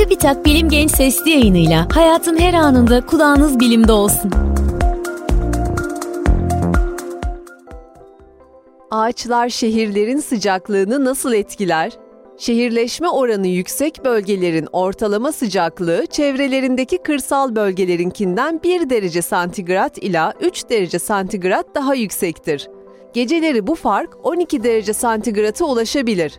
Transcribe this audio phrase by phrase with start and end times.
[0.00, 4.30] TÜBİTAK Bilim Genç Sesli yayınıyla hayatın her anında kulağınız bilimde olsun.
[8.90, 11.92] Ağaçlar şehirlerin sıcaklığını nasıl etkiler?
[12.38, 20.98] Şehirleşme oranı yüksek bölgelerin ortalama sıcaklığı çevrelerindeki kırsal bölgelerinkinden 1 derece santigrat ila 3 derece
[20.98, 22.68] santigrat daha yüksektir.
[23.12, 26.32] Geceleri bu fark 12 derece santigrata ulaşabilir.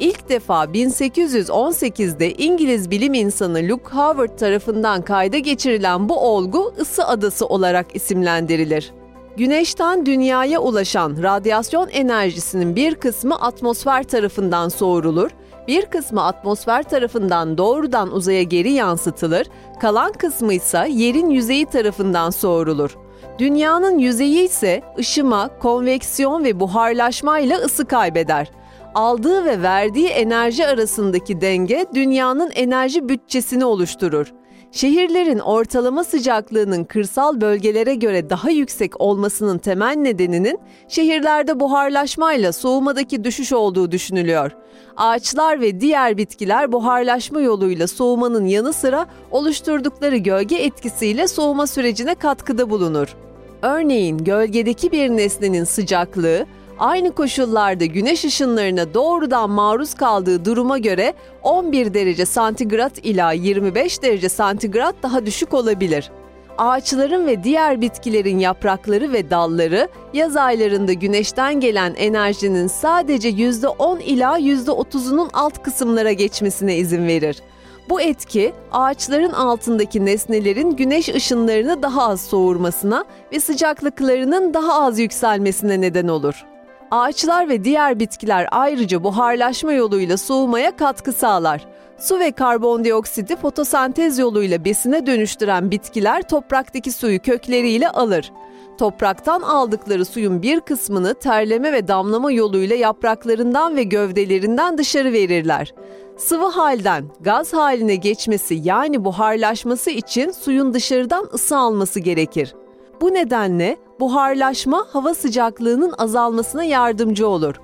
[0.00, 7.46] İlk defa 1818'de İngiliz bilim insanı Luke Howard tarafından kayda geçirilen bu olgu ısı adası
[7.46, 8.92] olarak isimlendirilir.
[9.36, 15.30] Güneşten dünyaya ulaşan radyasyon enerjisinin bir kısmı atmosfer tarafından soğurulur,
[15.68, 19.46] bir kısmı atmosfer tarafından doğrudan uzaya geri yansıtılır,
[19.80, 22.96] kalan kısmı ise yerin yüzeyi tarafından soğurulur.
[23.38, 28.50] Dünyanın yüzeyi ise ışıma, konveksiyon ve buharlaşma ile ısı kaybeder.
[28.94, 34.32] Aldığı ve verdiği enerji arasındaki denge dünyanın enerji bütçesini oluşturur.
[34.72, 43.52] Şehirlerin ortalama sıcaklığının kırsal bölgelere göre daha yüksek olmasının temel nedeninin şehirlerde buharlaşmayla soğumadaki düşüş
[43.52, 44.50] olduğu düşünülüyor.
[44.96, 52.70] Ağaçlar ve diğer bitkiler buharlaşma yoluyla soğumanın yanı sıra oluşturdukları gölge etkisiyle soğuma sürecine katkıda
[52.70, 53.16] bulunur.
[53.62, 56.46] Örneğin gölgedeki bir nesnenin sıcaklığı
[56.78, 64.28] aynı koşullarda güneş ışınlarına doğrudan maruz kaldığı duruma göre 11 derece santigrat ila 25 derece
[64.28, 66.10] santigrat daha düşük olabilir.
[66.58, 74.38] Ağaçların ve diğer bitkilerin yaprakları ve dalları yaz aylarında güneşten gelen enerjinin sadece %10 ila
[74.38, 77.42] %30'unun alt kısımlara geçmesine izin verir.
[77.88, 85.80] Bu etki ağaçların altındaki nesnelerin güneş ışınlarını daha az soğurmasına ve sıcaklıklarının daha az yükselmesine
[85.80, 86.53] neden olur.
[86.94, 91.66] Ağaçlar ve diğer bitkiler ayrıca buharlaşma yoluyla soğumaya katkı sağlar.
[91.98, 98.32] Su ve karbondioksiti fotosentez yoluyla besine dönüştüren bitkiler topraktaki suyu kökleriyle alır.
[98.78, 105.74] Topraktan aldıkları suyun bir kısmını terleme ve damlama yoluyla yapraklarından ve gövdelerinden dışarı verirler.
[106.16, 112.54] Sıvı halden gaz haline geçmesi yani buharlaşması için suyun dışarıdan ısı alması gerekir.
[113.00, 117.54] Bu nedenle buharlaşma hava sıcaklığının azalmasına yardımcı olur.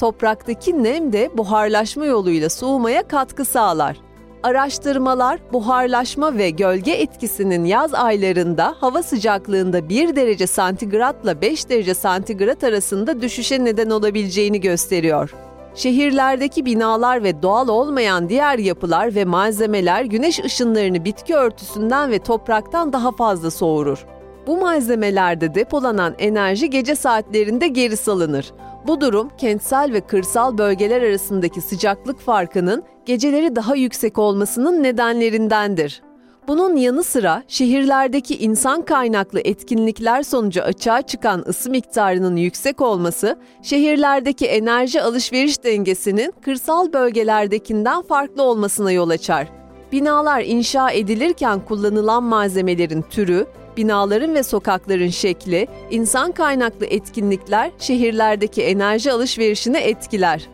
[0.00, 3.96] Topraktaki nem de buharlaşma yoluyla soğumaya katkı sağlar.
[4.42, 12.64] Araştırmalar buharlaşma ve gölge etkisinin yaz aylarında hava sıcaklığında 1 derece santigratla 5 derece santigrat
[12.64, 15.34] arasında düşüşe neden olabileceğini gösteriyor.
[15.74, 22.92] Şehirlerdeki binalar ve doğal olmayan diğer yapılar ve malzemeler güneş ışınlarını bitki örtüsünden ve topraktan
[22.92, 24.06] daha fazla soğurur.
[24.48, 28.52] Bu malzemelerde depolanan enerji gece saatlerinde geri salınır.
[28.86, 36.02] Bu durum kentsel ve kırsal bölgeler arasındaki sıcaklık farkının geceleri daha yüksek olmasının nedenlerindendir.
[36.48, 44.46] Bunun yanı sıra şehirlerdeki insan kaynaklı etkinlikler sonucu açığa çıkan ısı miktarının yüksek olması, şehirlerdeki
[44.46, 49.48] enerji alışveriş dengesinin kırsal bölgelerdekinden farklı olmasına yol açar.
[49.92, 53.46] Binalar inşa edilirken kullanılan malzemelerin türü,
[53.78, 60.48] binaların ve sokakların şekli, insan kaynaklı etkinlikler şehirlerdeki enerji alışverişini etkiler.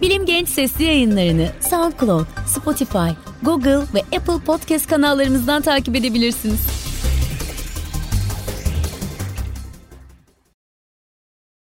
[0.00, 3.10] Bilim Genç Sesli yayınlarını SoundCloud, Spotify,
[3.42, 6.77] Google ve Apple Podcast kanallarımızdan takip edebilirsiniz.